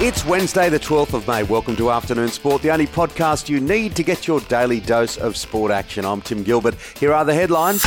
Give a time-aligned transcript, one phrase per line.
[0.00, 1.42] It's Wednesday, the 12th of May.
[1.42, 5.36] Welcome to Afternoon Sport, the only podcast you need to get your daily dose of
[5.36, 6.04] sport action.
[6.04, 6.76] I'm Tim Gilbert.
[7.00, 7.84] Here are the headlines.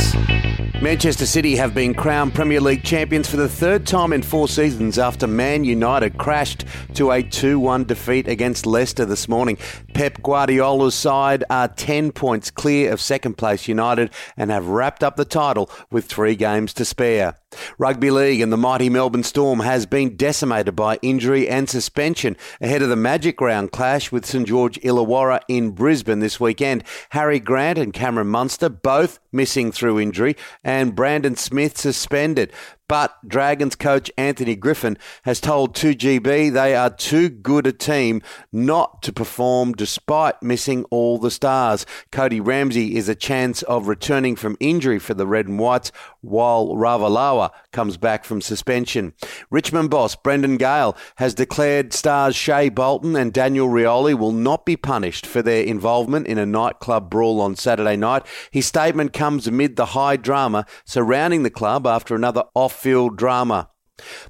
[0.82, 4.98] Manchester City have been crowned Premier League champions for the third time in four seasons
[4.98, 9.56] after Man United crashed to a 2 1 defeat against Leicester this morning.
[9.94, 15.16] Pep Guardiola's side are 10 points clear of second place United and have wrapped up
[15.16, 17.36] the title with three games to spare.
[17.78, 22.82] Rugby League and the mighty Melbourne Storm has been decimated by injury and suspension ahead
[22.82, 26.84] of the Magic Round clash with St George Illawarra in Brisbane this weekend.
[27.10, 32.52] Harry Grant and Cameron Munster both missing through injury and Brandon Smith suspended.
[32.92, 38.20] But Dragons coach Anthony Griffin has told 2GB they are too good a team
[38.52, 41.86] not to perform despite missing all the stars.
[42.10, 46.74] Cody Ramsey is a chance of returning from injury for the Red and Whites while
[46.74, 49.14] Ravalawa comes back from suspension.
[49.50, 54.76] Richmond boss Brendan Gale has declared stars Shai Bolton and Daniel Rioli will not be
[54.76, 58.26] punished for their involvement in a nightclub brawl on Saturday night.
[58.50, 63.70] His statement comes amid the high drama surrounding the club after another off field drama.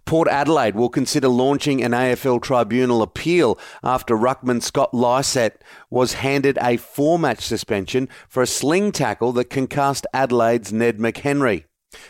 [0.05, 6.59] Port Adelaide will consider launching an AFL tribunal appeal after ruckman Scott Lycett was handed
[6.61, 11.65] a four match suspension for a sling tackle that concussed Adelaide's Ned McHenry.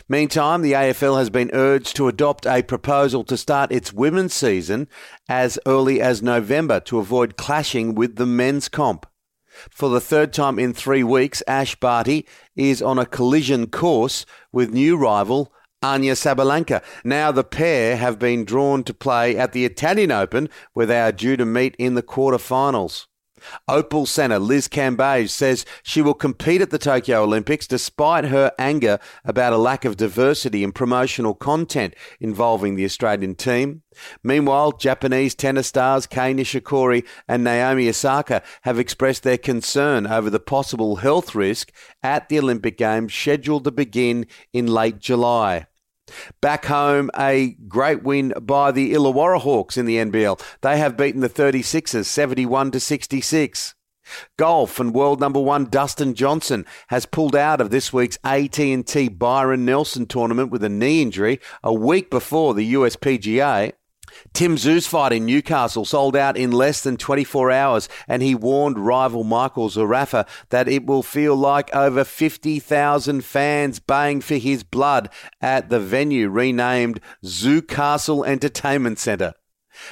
[0.09, 4.89] Meantime, the AFL has been urged to adopt a proposal to start its women's season
[5.29, 9.05] as early as November to avoid clashing with the men's comp.
[9.69, 14.73] For the third time in three weeks, Ash Barty is on a collision course with
[14.73, 16.81] new rival Aryna Sabalenka.
[17.03, 21.11] Now the pair have been drawn to play at the Italian Open, where they are
[21.11, 23.07] due to meet in the quarterfinals.
[23.67, 28.99] Opal Centre Liz Cambage says she will compete at the Tokyo Olympics despite her anger
[29.23, 33.83] about a lack of diversity in promotional content involving the Australian team.
[34.23, 40.39] Meanwhile, Japanese tennis stars Kei Nishikori and Naomi Osaka have expressed their concern over the
[40.39, 45.67] possible health risk at the Olympic Games scheduled to begin in late July.
[46.41, 50.41] Back home, a great win by the Illawarra Hawks in the NBL.
[50.61, 53.75] They have beaten the 36ers 71 to 66.
[54.37, 59.65] Golf and world number one Dustin Johnson has pulled out of this week's AT&T Byron
[59.65, 63.71] Nelson tournament with a knee injury a week before the USPGA.
[64.33, 68.79] Tim Tszyu's fight in Newcastle sold out in less than 24 hours, and he warned
[68.79, 75.09] rival Michael Zerafa that it will feel like over 50,000 fans baying for his blood
[75.41, 79.33] at the venue renamed Tszyu Castle Entertainment Centre.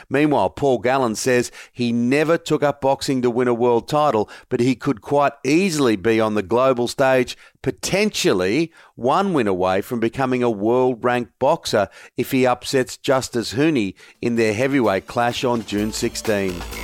[0.09, 4.59] Meanwhile, Paul Gallen says he never took up boxing to win a world title, but
[4.59, 10.43] he could quite easily be on the global stage, potentially one win away from becoming
[10.43, 15.91] a world ranked boxer if he upsets Justice Huni in their heavyweight clash on June
[15.91, 16.80] 16.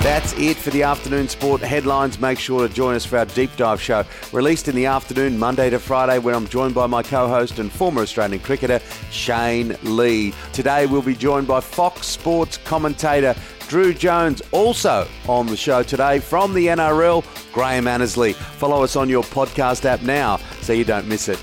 [0.00, 2.20] That's it for the afternoon sport headlines.
[2.20, 5.68] Make sure to join us for our deep dive show, released in the afternoon, Monday
[5.70, 8.80] to Friday, where I'm joined by my co host and former Australian cricketer,
[9.10, 10.32] Shane Lee.
[10.52, 13.34] Today, we'll be joined by Fox Sports commentator
[13.68, 18.32] Drew Jones, also on the show today from the NRL, Graham Annesley.
[18.32, 21.40] Follow us on your podcast app now so you don't miss it.